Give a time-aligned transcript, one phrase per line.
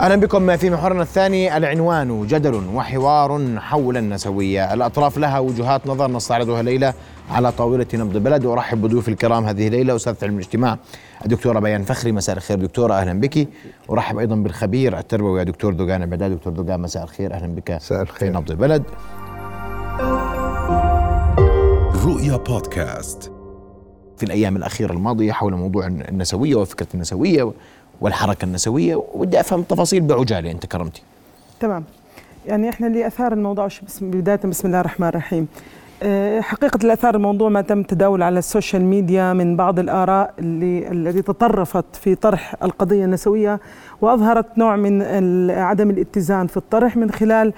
[0.00, 6.60] أهلا بكم في محورنا الثاني العنوان جدل وحوار حول النسوية، الأطراف لها وجهات نظر نستعرضها
[6.60, 6.94] الليلة
[7.30, 10.78] على طاولة نبض البلد وارحب بضيوف الكرام هذه الليلة أستاذ علم الاجتماع
[11.24, 12.12] الدكتوره بيان فخري.
[12.12, 13.48] مساء الخير دكتوره أهلا بك.
[13.90, 17.34] أرحب أيضا بالخبير التربوي دكتور دوغان البدال دكتور دوغان مساء الخير.
[17.34, 18.32] أهلا بك مساء الخير.
[18.32, 18.82] في نبض البلد
[22.04, 23.32] رؤيا بودكاست.
[24.16, 27.52] في الأيام الأخيرة الماضية حول موضوع النسوية وفكرة النسوية
[28.00, 31.02] والحركة النسوية ودي أفهم تفاصيل بعجالة أنت كرمتي
[31.60, 31.84] تمام.
[32.46, 35.48] يعني إحنا اللي أثار الموضوع بسم بداية بسم الله الرحمن الرحيم.
[36.40, 40.88] حقيقة اللي أثار الموضوع ما تم تداول على ال social media من بعض الآراء اللي
[40.92, 43.60] التي تطرفت في طرح القضية النسوية
[44.00, 45.02] وأظهرت نوع من
[45.50, 47.52] عدم الاتزان في الطرح من خلال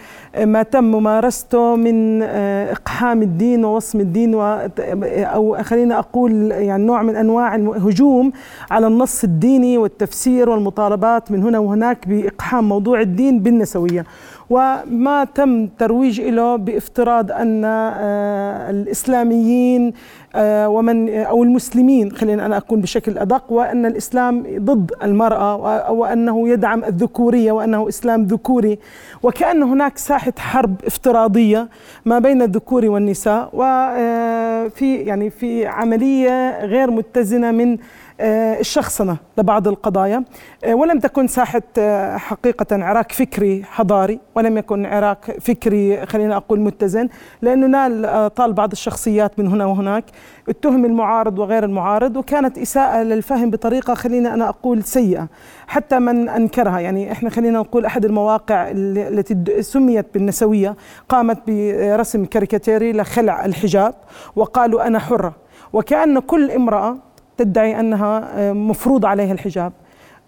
[0.44, 7.16] ما تم ممارسته من أه، إقحام الدين ووصم الدين أو خلينا أقول يعني نوع من
[7.16, 8.32] أنواع الهجوم
[8.70, 14.04] على النص الديني والتفسير والمطالبات من هنا وهناك بإقحام موضوع الدين بالنسوية.
[14.50, 19.92] وما تم ترويج له بافتراض أن آه، الإسلاميين
[20.34, 25.56] آه، ومن أو المسلمين خلينا أنا أكون بشكل أدق وأن الإسلام ضد المرأة
[25.92, 28.78] وأنه يدعم الذكورية وأنه إسلام ذكوري.
[29.22, 31.68] وكأن هناك ساحة حرب افتراضية
[32.04, 37.78] ما بين الذكور والنساء وفي آه، يعني في عملية غير متزنة من
[38.20, 40.24] الشخصنة لبعض القضايا.
[40.64, 46.60] آه، ولم تكن ساحة آه، حقيقة عراك فكري حضاري ولم يكن عراك فكري خلينا أقول
[46.60, 47.08] متزن
[47.42, 50.04] لأنه نال طال بعض الشخصيات من هنا وهناك.
[50.48, 55.28] اتهم المعارض وغير المعارض وكانت إساءة للفهم بطريقة خلينا أنا أقول سيئة.
[55.66, 60.76] حتى من أنكرها يعني إحنا خلينا نقول أحد المواقع التي سميت بالنسوية
[61.08, 63.94] قامت برسم كاريكاتيري لخلع الحجاب
[64.36, 65.34] وقالوا أنا حرة.
[65.72, 66.96] وكأن كل امرأة
[67.40, 69.72] تدعي أنها آه، مفروض عليها الحجاب.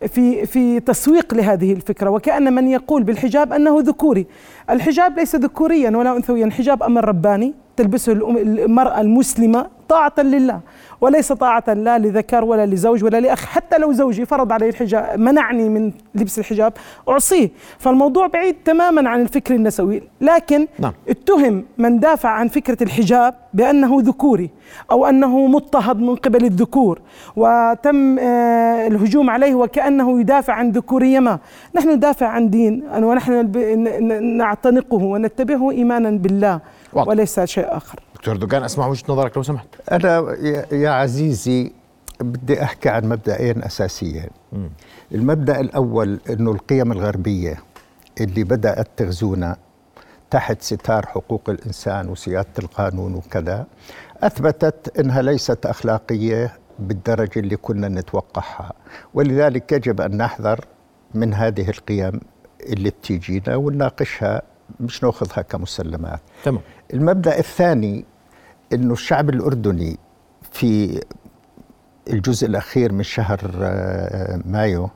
[0.08, 4.26] في في تسويق لهذه الفكرة وكأن من يقول بالحجاب أنه ذكوري.
[4.70, 7.54] الحجاب ليس ذكوريا ولا انثويا الحجاب أمر رباني.
[7.76, 10.60] تلبسه المرأة المسلمة طاعة لله
[11.00, 15.68] وليس طاعة لا لذكر ولا لزوج ولا لأخ حتى لو زوجي فرض علي الحجاب منعني
[15.68, 16.72] من لبس الحجاب
[17.08, 17.50] أعصيه.
[17.78, 20.92] فالموضوع بعيد تماما عن الفكر النسوي لكن نعم.
[21.08, 24.50] اتهم من دافع عن فكرة الحجاب بأنه ذكوري
[24.90, 27.00] أو أنه مضطهد من قبل الذكور
[27.36, 31.38] وتم آه، الهجوم عليه وكأنه يدافع عن ذكورية ما.
[31.74, 33.32] نحن ندافع عن دين ونحن
[34.36, 36.60] نعتنقه ونتبعه إيمانا بالله.
[36.92, 37.08] واضح.
[37.08, 38.00] وليس شيء آخر.
[38.14, 39.68] دكتور دوغان أسمع وجهة نظرك لو سمحت.
[39.92, 40.36] أنا
[40.72, 41.72] يا عزيزي
[42.20, 44.28] بدي أحكي عن مبدئين أساسيين.
[45.12, 47.62] المبدأ الأول إنه القيم الغربية
[48.20, 49.56] اللي بدأت تغزونا
[50.30, 53.66] تحت ستار حقوق الإنسان وسيادة القانون وكذا
[54.22, 58.72] أثبتت إنها ليست أخلاقية بالدرجة اللي كنا نتوقعها.
[59.14, 60.64] ولذلك يجب أن نحذر
[61.14, 62.20] من هذه القيم
[62.66, 64.42] اللي بتيجينا ونناقشها
[64.80, 66.20] مش ناخذها كمسلمات.
[66.44, 66.60] تمام.
[66.94, 68.04] المبدأ الثاني
[68.72, 69.98] إنه الشعب الأردني
[70.52, 71.00] في
[72.10, 74.90] الجزء الأخير من شهر آه، مايو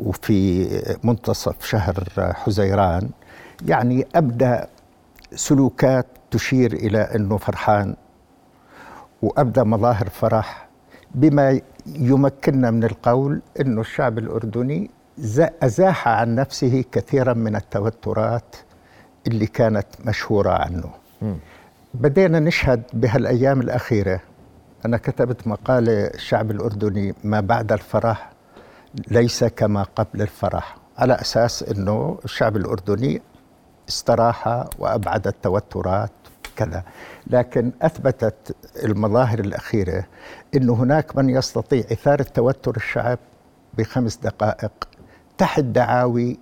[0.00, 0.68] وفي
[1.04, 3.10] منتصف شهر حزيران
[3.66, 4.58] يعني ابدى
[5.34, 7.96] سلوكات تشير إلى إنه فرحان
[9.22, 10.68] وابدى مظاهر فرح
[11.14, 14.90] بما يمكننا من القول إنه الشعب الأردني
[15.62, 18.56] أزاح عن نفسه كثيرا من التوترات
[19.26, 20.90] اللي كانت مشهورة عنه.
[21.94, 24.20] بدينا نشهد بهالأيام الأخيرة.
[24.86, 28.30] أنا كتبت مقالة الشعب الأردني ما بعد الفرح
[29.10, 33.22] ليس كما قبل الفرح على أساس إنه الشعب الأردني
[33.88, 36.10] استراح وأبعد التوترات
[36.56, 36.84] كذا.
[37.26, 40.04] لكن أثبتت المظاهر الأخيرة
[40.54, 43.18] إنه هناك من يستطيع اثاره توتر الشعب
[43.78, 44.72] بخمس دقائق
[45.38, 46.38] تحت دعاوي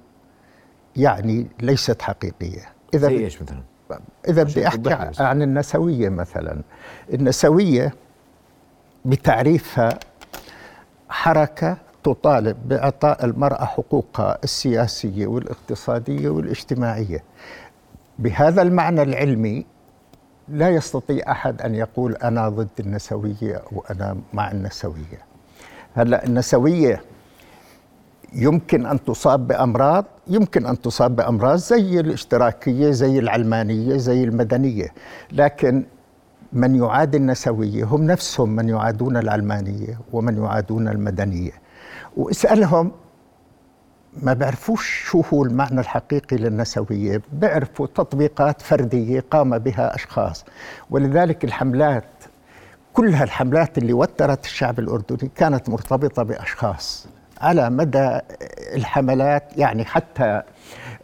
[0.96, 2.71] يعني ليست حقيقية.
[2.94, 3.62] إذا زي إيش مثلا؟
[4.28, 6.62] إذا بدي أحكي عن النسوية مثلا.
[7.12, 7.94] النسوية
[9.04, 9.98] بتعريفها
[11.08, 17.24] حركة تطالب بإعطاء المرأة حقوقها السياسية والاقتصادية والاجتماعية.
[18.18, 19.66] بهذا المعنى العلمي
[20.48, 25.18] لا يستطيع أحد أن يقول أنا ضد النسوية أو أنا مع النسوية.
[25.94, 27.02] هلأ النسوية
[28.34, 34.88] يمكن أن تصاب بأمراض يمكن أن تصاب بأمراض زي الاشتراكية زي العلمانية زي المدنية.
[35.32, 35.84] لكن
[36.52, 41.52] من يعادي النسوية هم نفسهم من يعادون العلمانية ومن يعادون المدنية.
[42.16, 42.92] واسألهم
[44.22, 50.44] ما بيعرفوش شو هو المعنى الحقيقي للنسوية بيعرفوا تطبيقات فردية قام بها أشخاص.
[50.90, 52.04] ولذلك الحملات
[52.92, 57.08] كل هالحملات اللي وترت الشعب الأردني كانت مرتبطة بأشخاص.
[57.42, 58.18] على مدى
[58.74, 60.42] الحملات يعني حتى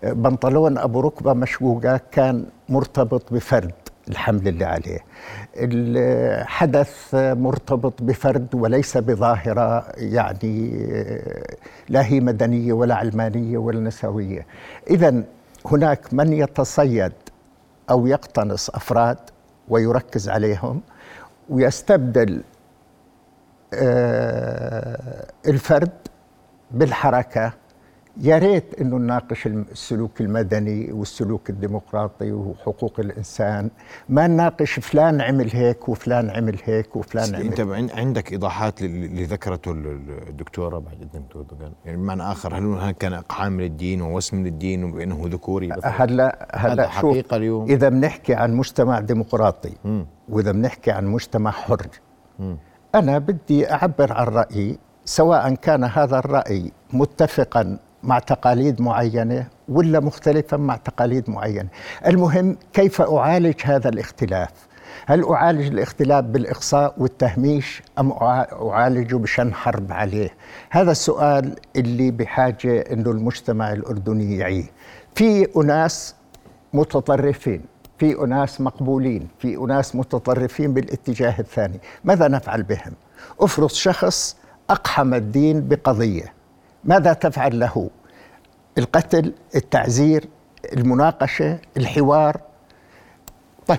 [0.03, 3.73] بنطلون أبو ركبة مشقوقه كان مرتبط بفرد
[4.09, 4.99] الحمل اللي عليه.
[5.57, 10.87] الحدث مرتبط بفرد وليس بظاهرة يعني
[11.89, 14.47] لا هي مدنية ولا علمانية ولا نسوية.
[14.91, 15.23] اذا
[15.67, 17.13] هناك من يتصيد
[17.91, 19.19] أو يقتنص أفراد
[19.69, 20.81] ويركز عليهم
[21.49, 22.43] ويستبدل
[23.75, 25.91] آه، الفرد
[26.71, 27.53] بالحركة.
[28.21, 33.71] يا ريت إنه نناقش السلوك المدني والسلوك الديمقراطي وحقوق الإنسان.
[34.09, 39.71] ما نناقش فلان عمل هيك وفلان عمل هيك وفلان عمل أنت عندك إيضاحات اللي ذكرته
[39.71, 41.47] الدكتورة بعد اذنك دكتور
[41.85, 47.71] يعني بمعنى آخر هل كان إقحام للدين ووسم للدين وبانه ذكوري هلا هلا حقيقة اليوم.
[47.71, 49.73] إذا بنحكي عن مجتمع ديمقراطي.
[50.29, 51.87] وإذا بنحكي عن مجتمع حر
[52.39, 52.55] م.
[52.95, 60.57] أنا بدي أعبر عن رأيي سواء كان هذا الرأي متفقا مع تقاليد معينة ولا مختلفا
[60.57, 61.69] مع تقاليد معينة.
[62.07, 64.51] المهم كيف أعالج هذا الاختلاف؟
[65.07, 70.31] هل أعالج الاختلاف بالإقصاء والتهميش أم أعالجه بشن حرب عليه؟
[70.71, 74.65] هذا السؤال اللي بحاجة إنه المجتمع الأردني يعيه.
[75.15, 76.15] في أناس
[76.73, 77.65] متطرفين
[77.99, 81.81] في أناس مقبولين في أناس متطرفين بالاتجاه الثاني.
[82.05, 82.93] ماذا نفعل بهم؟
[83.41, 84.37] أفرض شخص
[84.71, 86.33] أقحم الدين بقضية.
[86.85, 87.91] ماذا تفعل له؟
[88.79, 90.29] القتل التعزير
[90.73, 92.41] المناقشة الحوار.
[93.67, 93.79] طيب.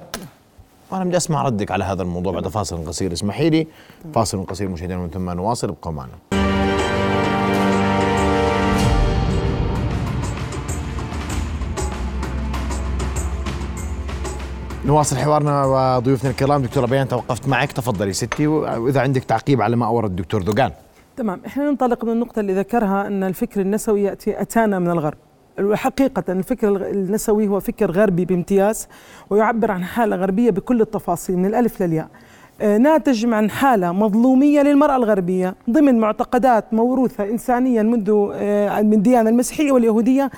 [0.94, 3.13] أنا بدي أسمع ردك على هذا الموضوع بعد فاصل قصير.
[3.13, 3.68] اسمحي لي.
[4.13, 5.69] فاصل قصير مشاهدينا ومن ثم نواصل.
[5.69, 6.13] ابقوا معنا.
[14.89, 16.62] نواصل حوارنا وضيوفنا الكرام.
[16.62, 17.71] دكتورة بيان توقفت معك.
[17.71, 20.71] تفضلي ستي وإذا عندك تعقيب على ما أورد الدكتور دوغان.
[21.18, 21.41] تمام.
[21.45, 25.18] إحنا ننطلق من النقطة اللي ذكرها أن الفكر النسوي يأتي أتانا من الغرب.
[25.74, 28.88] حقيقة الفكر النسوي هو فكر غربي بامتياز
[29.30, 32.07] ويعبر عن حالة غربية بكل التفاصيل من الألف للياء.
[32.61, 39.71] ناتج عن حالة مظلومية للمرأة الغربية ضمن معتقدات موروثة إنسانيا منذ آه، من الديانة المسيحية
[39.71, 40.31] واليهودية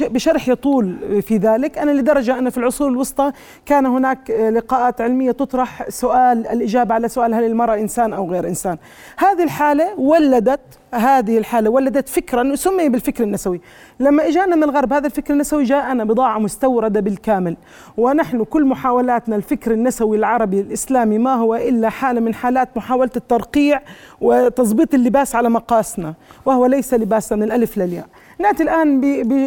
[0.00, 1.78] بشرح يطول في ذلك.
[1.78, 3.32] أنا لدرجة أن في العصور الوسطى
[3.66, 8.48] كان هناك آه، لقاءات علمية تطرح سؤال الإجابة على سؤال هل المرأة إنسان أو غير
[8.48, 8.76] إنسان.
[9.16, 10.60] هذه الحالة ولدت
[10.94, 13.60] هذه الحالة ولدت فكرا سمي بالفكر النسوي.
[14.00, 17.56] لما إجانا من الغرب هذا الفكر النسوي جاءنا بضاعة مستوردة بالكامل.
[17.96, 23.80] ونحن كل محاولاتنا الفكر النسوي العربي الإسلامي ما هو إلا حالة من حالات محاولة الترقيع
[24.20, 26.14] وتظبيط اللباس على مقاسنا
[26.46, 28.06] وهو ليس لباسنا من الألف للياء.
[28.38, 29.00] نأتي الآن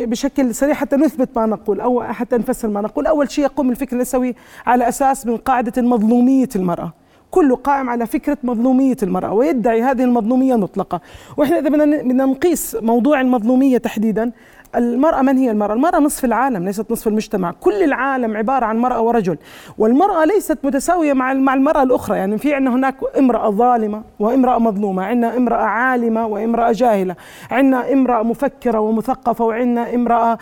[0.06, 3.08] بشكل سريع حتى نثبت ما نقول أو حتى نفسر ما نقول.
[3.08, 6.94] أول شيء يقوم الفكر النسوي على أساس من قاعدة مظلومية المرأة.
[7.36, 11.02] كله قائم على فكرة مظلومية المرأة ويدعي هذه المظلومية مطلقة.
[11.38, 14.32] وإحنا إذا بدنا نقيس موضوع المظلومية تحديدا
[14.76, 19.02] المرأة من هي المرأة؟ المرأة نصف العالم ليست نصف المجتمع، كل العالم عبارة عن مرأة
[19.02, 19.38] ورجل،
[19.78, 25.04] والمرأة ليست متساوية مع مع المرأة الأخرى، يعني في عندنا هناك امرأة ظالمة وامرأة مظلومة،
[25.04, 27.16] عندنا امرأة عالمة وامرأة جاهلة،
[27.52, 30.38] عندنا امرأة مفكرة ومثقفة وعندنا امرأة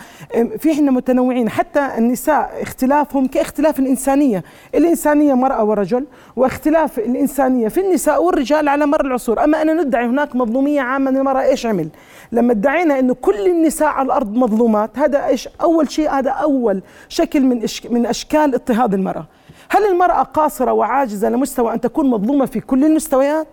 [0.58, 4.44] في عندنا متنوعين، حتى النساء اختلافهم كاختلاف الإنسانية،
[4.74, 6.06] الإنسانية مرأة ورجل،
[6.36, 11.42] واختلاف الإنسانية في النساء والرجال على مر العصور، أما أن ندعي هناك مظلومية عامة للمرأة
[11.42, 11.88] إيش عمل؟
[12.32, 14.98] لما ادعينا إنه كل النساء على الأرض مظلومات.
[14.98, 19.26] هذا إيش؟ أول شيء هذا أول شكل من من أشكال اضطهاد المرأة.
[19.70, 23.48] هل المرأة قاصرة وعاجزة لمستوى أن تكون مظلومة في كل المستويات؟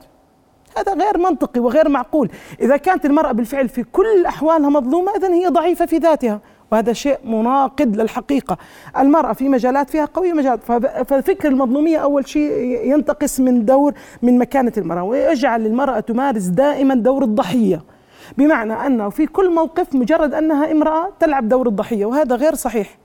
[0.78, 2.30] هذا غير منطقي وغير معقول.
[2.62, 6.40] إذا كانت المرأة بالفعل في كل أحوالها مظلومة إذن هي ضعيفة في ذاتها.
[6.72, 8.58] وهذا شيء مناقض للحقيقة.
[9.00, 10.64] المرأة في مجالات فيها قوية مجالات
[11.08, 12.52] ففكر المظلومية أول شيء
[12.94, 15.04] ينتقص من دور من مكانة المرأة.
[15.04, 17.82] ويجعل المرأة تمارس دائما دور الضحية.
[18.38, 22.98] بمعنى أنه في كل موقف مجرد أنها امرأة تلعب دور الضحية وهذا غير صحيح.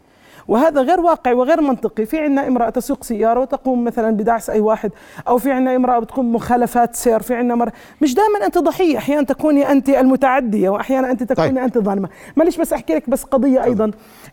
[0.49, 2.07] وهذا غير واقعي وغير منطقي.
[2.07, 4.91] في عندنا امرأة تسوق سيارة وتقوم مثلا بدعس أي واحد
[5.29, 7.21] أو في عندنا امرأة بتقوم مخالفات سير.
[7.23, 11.59] في عندنا مرة مش دائما أنت ضحية أحيانا تكوني أنت المتعدية وأحيانا أنت تكوني طيب.
[11.59, 12.09] أنت ظالمة.
[12.37, 13.91] معلش بس أحكي لك بس قضية أيضا.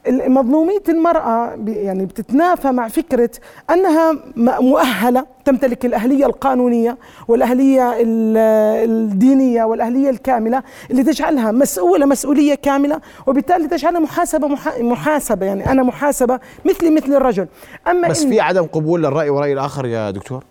[0.09, 3.29] مظلومية المرأة يعني بتتنافى مع فكرة
[3.69, 4.11] أنها
[4.59, 6.97] مؤهلة تمتلك الأهلية القانونية
[7.27, 14.47] والأهلية الدينية والأهلية الكاملة اللي تجعلها مسؤولة مسؤولية كاملة وبالتالي تجعلها محاسبة
[14.79, 17.47] محاسبة يعني أنا محاسبة مثلي مثل الرجل.
[17.87, 20.43] أما بس في عدم قبول للرأي ورأي الآخر يا دكتور؟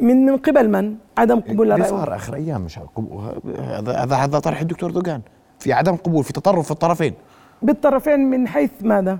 [0.00, 1.88] من من قبل من؟ عدم قبول للرأي.
[1.88, 2.78] صار آخر أيام مش
[3.88, 5.20] هذا هذا طرح الدكتور دوغان.
[5.58, 7.14] في عدم قبول في تطرف في الطرفين.
[7.62, 9.18] بالطرفين من حيث ماذا؟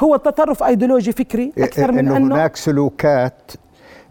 [0.00, 3.52] هو التطرف أيديولوجي فكري أكثر من أنه هناك سلوكات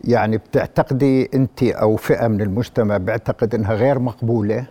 [0.03, 4.65] يعني بتعتقدي انت أو فئة من المجتمع بيعتقد إنها غير مقبولة؟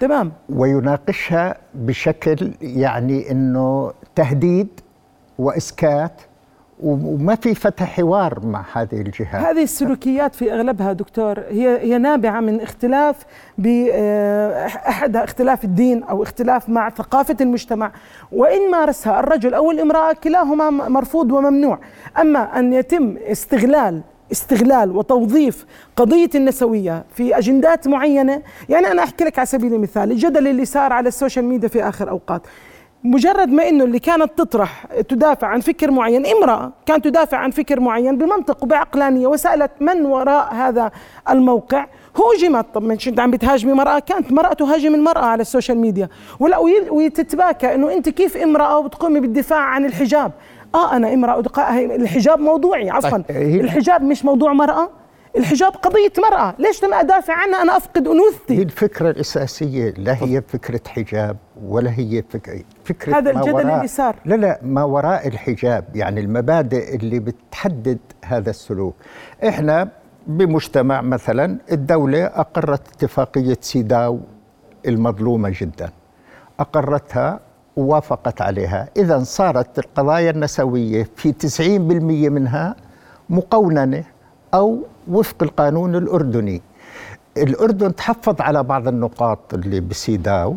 [0.00, 0.32] تمام.
[0.50, 4.68] ويناقشها بشكل يعني إنه تهديد
[5.38, 6.22] وإسكات
[6.82, 9.34] وما في فتح حوار مع هذه الجهات.
[9.34, 13.16] هذه السلوكيات في أغلبها دكتور هي هي نابعة من اختلاف
[13.58, 17.92] باحدها اختلاف الدين أو اختلاف مع ثقافة المجتمع.
[18.32, 21.78] وإن مارسها الرجل أو الامرأة كلاهما مرفوض وممنوع.
[22.20, 24.02] أما أن يتم استغلال
[24.32, 28.42] استغلال وتوظيف قضية النسوية في أجندات معينة.
[28.68, 31.82] يعني أنا أحكي لك على سبيل المثال الجدل اللي صار على ال social media في
[31.82, 32.42] آخر أوقات.
[33.04, 37.80] مجرد ما إنه اللي كانت تطرح تدافع عن فكر معين امرأة كانت تدافع عن فكر
[37.80, 40.90] معين بمنطق وبعقلانية وسألت من وراء هذا
[41.30, 45.78] الموقع؟ هوجمت طب مش انت عم بتهاجمي مرأة؟ كانت مرأة تهاجم المرأة على ال social
[45.78, 46.08] media.
[46.40, 46.58] ولا
[46.90, 50.32] وتتباكى إنه أنت كيف امرأة وبتقومي بالدفاع عن الحجاب؟
[50.74, 53.18] آه أنا امرأة الحجاب موضوعي عفوا.
[53.18, 54.90] طيب، الحجاب مش موضوع مرأة.
[55.36, 56.54] الحجاب قضية مرأة.
[56.58, 58.58] ليش لما أدافع عنها؟ أنا أفقد أنوثتي.
[58.58, 59.90] هي الفكرة الأساسية.
[59.90, 64.16] لا هي فكرة حجاب ولا هي فكرة, فكرة هذا الجدل وراء اللي صار.
[64.24, 65.84] لا لا ما وراء الحجاب.
[65.94, 68.94] يعني المبادئ اللي بتحدد هذا السلوك.
[69.48, 69.88] إحنا
[70.26, 74.20] بمجتمع مثلا الدولة أقرت اتفاقية سيداو
[74.86, 75.90] المظلومة جدا.
[76.60, 77.40] أقرتها
[77.76, 78.88] ووافقت عليها.
[78.96, 82.76] إذا صارت القضايا النسوية في 90% منها
[83.30, 84.04] مقوننة.
[84.54, 84.78] أو
[85.08, 86.62] وفق القانون الأردني.
[87.36, 90.56] الأردن تحفظ على بعض النقاط اللي بسيداو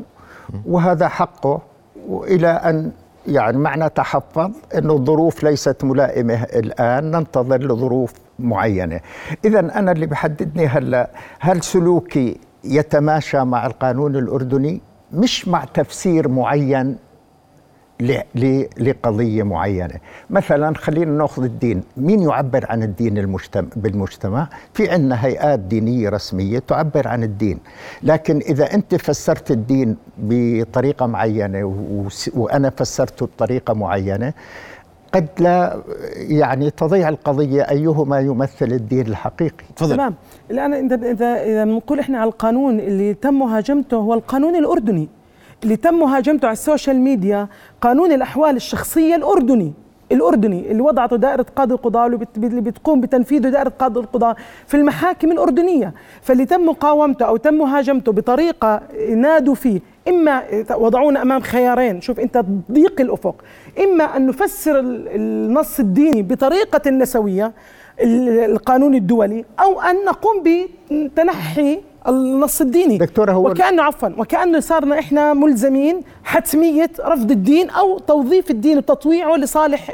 [0.65, 1.61] وهذا حقه
[2.07, 2.91] وإلى أن
[3.27, 8.99] يعني معنى تحفظ أنه الظروف ليست ملائمة الآن ننتظر لظروف معينة.
[9.45, 11.09] إذا أنا اللي بحددني هلأ
[11.39, 16.97] هل سلوكي يتماشى مع القانون الأردني؟ مش مع تفسير معين
[18.79, 19.93] لقضية معينة.
[20.29, 21.83] مثلا خلينا نأخذ الدين.
[21.97, 27.59] مين يعبر عن الدين المجتمع بالمجتمع؟ في عندنا هيئات دينية رسمية تعبر عن الدين.
[28.03, 31.63] لكن إذا أنت فسرت الدين بطريقة معينة
[32.33, 34.33] وأنا فسرته بطريقة معينة
[35.13, 35.81] قد لا
[36.15, 39.65] يعني تضيع القضية أيهما يمثل الدين الحقيقي.
[39.75, 39.95] تفضل.
[39.95, 40.15] تمام.
[40.51, 40.95] الآن إذا
[41.43, 45.09] إذا بنقول إحنا على القانون اللي تم مهاجمته هو القانون الأردني.
[45.63, 47.47] اللي تم مهاجمته على السوشيال ميديا
[47.81, 49.73] قانون الأحوال الشخصية الأردني
[50.11, 54.35] الأردني اللي وضعته دائرة قاضي القضاء اللي بتقوم بتنفيذه دائرة قاضي القضاء
[54.67, 55.93] في المحاكم الأردنية.
[56.21, 58.81] فاللي تم مقاومته أو تم مهاجمته بطريقة
[59.15, 60.43] نادوا فيه إما
[60.75, 63.35] وضعونا أمام خيارين شوف أنت ضيق الأفق
[63.83, 67.51] إما أن نفسر النص الديني بطريقة النسوية
[68.01, 70.43] القانون الدولي أو أن نقوم
[70.91, 72.97] بتنحي النص الديني.
[72.97, 79.35] دكتورة هو وكأنه عفوا وكأنه صارنا إحنا ملزمين حتمية رفض الدين أو توظيف الدين وتطويعه
[79.35, 79.89] لصالح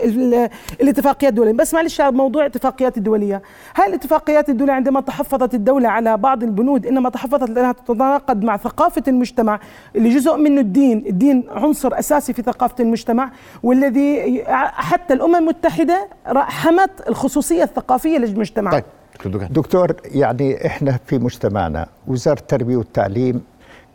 [0.82, 1.52] الاتفاقيات الدولية.
[1.52, 3.42] بس معلش موضوع الاتفاقيات الدولية.
[3.76, 9.04] هاي الاتفاقيات الدولية عندما تحفظت الدولة على بعض البنود إنما تحفظت لأنها تتناقض مع ثقافة
[9.08, 9.60] المجتمع
[9.96, 13.32] اللي جزء منه الدين؟ الدين عنصر أساسي في ثقافة المجتمع
[13.64, 18.72] والذي حتى الأمم المتحدة حمت الخصوصية الثقافية للمجتمع.
[18.72, 18.84] طيب.
[19.16, 23.42] دكتور دكتور يعني إحنا في مجتمعنا وزارة التربية والتعليم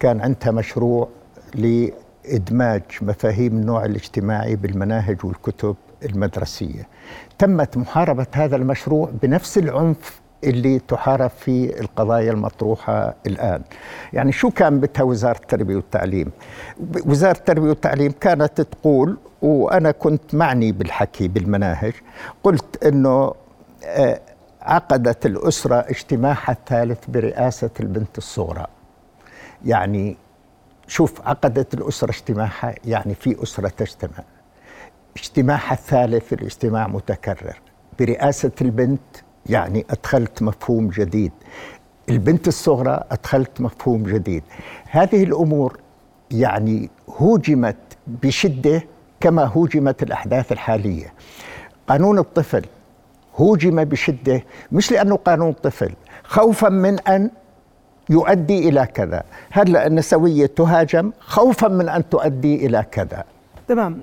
[0.00, 1.08] كان عندها مشروع
[1.54, 6.88] لإدماج مفاهيم النوع الاجتماعي بالمناهج والكتب المدرسية.
[7.38, 13.62] تمت محاربة هذا المشروع بنفس العنف اللي تحارب في القضايا المطروحة الآن.
[14.12, 16.30] يعني شو كان بدها وزارة التربية والتعليم؟
[17.06, 21.92] وزارة التربية والتعليم كانت تقول وأنا كنت معني بالحكي بالمناهج
[22.44, 23.32] قلت أنه
[23.84, 24.20] آه،
[24.66, 28.66] عقدت الأسرة اجتماعها الثالث برئاسة البنت الصغرى.
[29.64, 30.16] يعني
[30.86, 34.24] شوف عقدت الأسرة اجتماعها يعني في أسرة تجتمع.
[35.16, 37.60] اجتماعها الثالث الاجتماع متكرر.
[37.98, 39.00] برئاسة البنت
[39.46, 41.32] يعني أدخلت مفهوم جديد.
[42.08, 44.42] البنت الصغرى أدخلت مفهوم جديد.
[44.90, 45.78] هذه الأمور
[46.30, 48.82] يعني هوجمت بشدة
[49.20, 51.12] كما هوجمت الأحداث الحالية.
[51.88, 52.64] قانون الطفل
[53.36, 55.90] هوجم بشدة مش لأنه قانون طفل
[56.24, 57.30] خوفا من أن
[58.10, 59.22] يؤدي إلى كذا.
[59.50, 63.24] هلأ النسويه تهاجم خوفا من أن تؤدي إلى كذا.
[63.68, 63.98] تمام.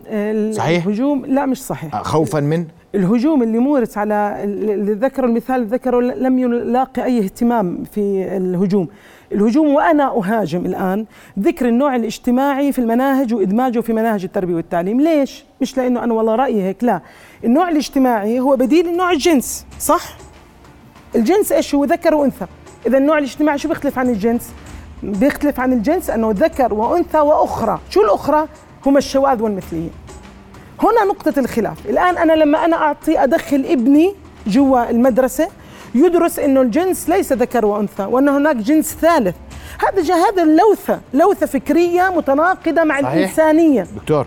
[0.51, 1.95] صحيح؟ الهجوم لا مش صحيح.
[1.95, 7.83] آه، خوفا من؟ الهجوم اللي مورس على اللي ذكروا المثال ذكروا لم يلاقي أي اهتمام
[7.83, 8.87] في الهجوم.
[9.33, 11.05] الهجوم وأنا أهاجم الآن
[11.39, 15.01] ذكر النوع الاجتماعي في المناهج وإدماجه في مناهج التربية والتعليم.
[15.01, 17.01] ليش؟ مش لأنه أنا والله رأيي هيك لا.
[17.43, 20.03] النوع الاجتماعي هو بديل النوع الجنس صح؟
[21.15, 22.45] الجنس إيش هو؟ ذكر وأنثى.
[22.87, 24.51] إذا النوع الاجتماعي شو بيختلف عن الجنس؟
[25.03, 27.79] بيختلف عن الجنس أنه ذكر وأنثى وأخرى.
[27.89, 28.47] شو الأخرى؟
[28.85, 29.89] هم الشواذ والمثليه
[30.79, 31.85] هنا نقطة الخلاف.
[31.89, 34.13] الآن أنا لما أنا أعطي أدخل ابني
[34.47, 35.47] جوا المدرسة
[35.95, 39.35] يدرس إنه الجنس ليس ذكر وأنثى وان هناك جنس ثالث.
[39.87, 43.13] هذا جا هذا اللوثة لوثة فكرية متناقضة مع صحيح.
[43.13, 43.87] الإنسانية.
[43.95, 44.25] دكتور.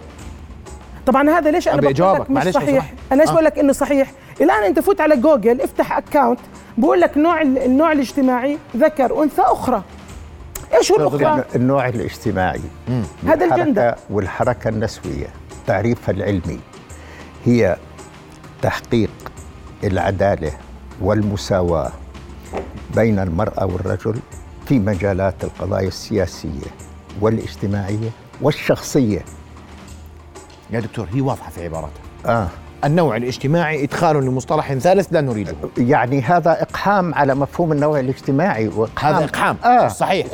[1.06, 2.94] طبعا هذا ليش أنا بقول لك مش صحيح؟ سمحت.
[3.12, 3.32] أنا إيش آه.
[3.32, 6.40] بقول لك إنه صحيح؟ الآن أنت فوت على جوجل افتح account
[6.78, 9.82] بقول لك نوع ال- النوع الاجتماعي ذكر أنثى أخرى.
[10.74, 12.60] إيش هو الأخرى؟ النوع الاجتماعي.
[13.26, 13.94] هذا الجندر.
[14.10, 15.26] والحركة النسوية
[15.66, 16.60] تعريفها العلمي
[17.44, 17.76] هي
[18.62, 19.10] تحقيق
[19.84, 20.52] العدالة
[21.00, 21.92] والمساواة
[22.96, 24.14] بين المرأة والرجل
[24.66, 26.70] في مجالات القضايا السياسية
[27.20, 28.10] والاجتماعية
[28.42, 29.24] والشخصية.
[30.70, 32.02] يا دكتور هي واضحة في عباراتها.
[32.26, 32.48] آه.
[32.84, 39.14] النوع الاجتماعي ادخال لمصطلح ثالث لا نريده يعني هذا إقحام على مفهوم النوع الاجتماعي وإقحام
[39.14, 40.26] هذا إقحام، آه صحيح.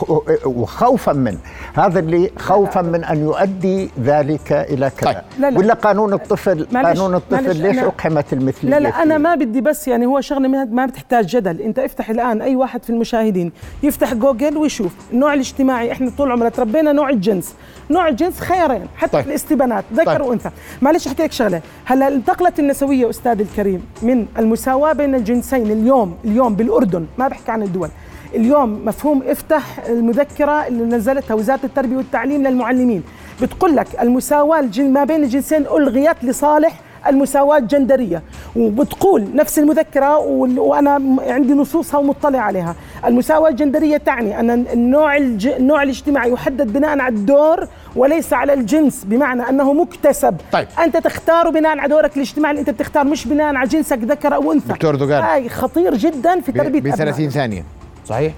[0.47, 1.39] وخوفا من
[1.75, 5.23] هذا اللي خوفا من أن يؤدي ذلك إلى كذا طيب.
[5.39, 5.59] لا، لا.
[5.59, 9.61] ولا قانون الطفل قانون الطفل ليش أنا- أقحمت المثلية لا لا أنا فيه؟ ما بدي
[9.61, 13.53] بس يعني هو شغلة ما- ما بتحتاج جدل أنت افتح الآن أي واحد في المشاهدين
[13.83, 17.55] يفتح جوجل ويشوف النوع الاجتماعي إحنا طول عمرنا تربينا نوع الجنس
[17.91, 19.23] نوع الجنس خيارين حتى طيب.
[19.23, 20.21] في الاستبانات ذكر طيب.
[20.21, 20.51] وأنثى
[20.83, 26.55] معلش أحكي لك شغلة هلا انتقلت النسوية أستاذ الكريم من المساواة بين الجنسين اليوم اليوم
[26.55, 27.89] بالأردن ما بحكي عن الدول.
[28.35, 33.03] اليوم مفهوم إفتح المذكرة اللي نزلتها وزارة التربية والتعليم للمعلمين.
[33.43, 38.23] بتقول لك المساواة ما بين الجنسين ألغيت لصالح المساواة الجندرية.
[38.57, 40.91] وبتقول نفس المذكرة وأنا
[41.27, 42.75] عندي نصوصها ومطلع عليها.
[43.07, 45.47] المساواة الجندرية تعني أن النوع, الج...
[45.47, 50.37] النوع الاجتماعي يحدد بناء على الدور وليس على الجنس بمعنى أنه مكتسب.
[50.53, 50.69] طيب.
[50.85, 54.53] أنت تختار بناء على دورك الاجتماعي اللي أنت بتختار مش بناء على جنسك ذكر أو
[54.53, 54.69] أنثى.
[54.69, 55.23] دكتور دوغان.
[55.23, 57.31] هاي خطير جدا في تربية ب 30 أبنائك.
[57.31, 57.65] ثانية.
[58.07, 58.33] صحيح؟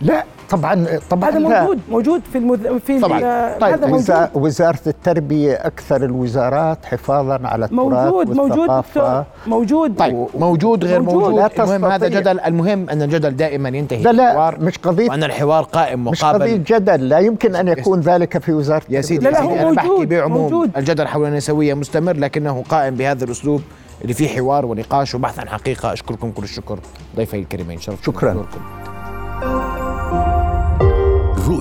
[0.00, 0.24] لا.
[0.50, 1.60] طبعا طبعا هذا لا.
[1.62, 2.78] موجود موجود في المذ...
[2.78, 3.18] في طبعاً.
[3.18, 9.20] ال- طيب، هذا موجود وزا- وزارة التربية أكثر الوزارات حفاظا على التراث موجود موجود والثقافة
[9.20, 11.22] دكتور موجود طيب موجود غير موجود.
[11.22, 12.08] موجود, لا المهم هذا.
[12.08, 16.24] جدل المهم أن الجدل دائما ينتهي لا لا بالحوار مش قضية وأن الحوار قائم مش
[16.24, 19.48] قضية مقابل جدل لا يمكن أن يكون ذلك في وزارة يا سيدي لا، لا، هو
[19.48, 20.70] سيدي أنا بحكي موجود، بعموم موجود.
[20.76, 23.62] الجدل حول النسوية مستمر لكنه قائم بهذا الأسلوب
[24.02, 26.78] اللي فيه حوار ونقاش وبحث عن حقيقة أشكركم كل الشكر
[27.16, 28.32] ضيفي الكريمين شرف شكراً.
[28.32, 29.83] بحضوركم.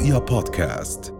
[0.03, 1.13] رؤيا بودكاست